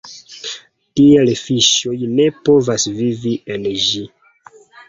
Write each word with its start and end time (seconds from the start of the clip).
Tial 0.99 1.29
fiŝoj 1.41 1.95
ne 2.21 2.27
povas 2.49 2.89
vivi 3.01 3.37
en 3.57 3.73
ĝi. 3.85 4.05